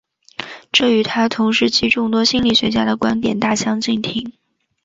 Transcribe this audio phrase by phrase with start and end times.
[0.71, 4.33] 这与他同时期众多心理学家的观点大相径庭。